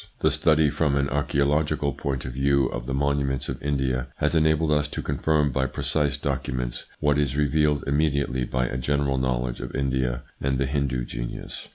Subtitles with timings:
[0.21, 4.71] The study from an archaeological point of view of the monuments of India has enabled
[4.71, 9.75] us to confirm by precise documents what is revealed immediately by a general knowledge of
[9.75, 11.69] India and the Hindu genius.